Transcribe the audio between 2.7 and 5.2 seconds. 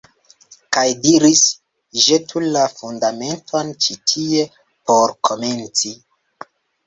Fundamenton ĉi tie por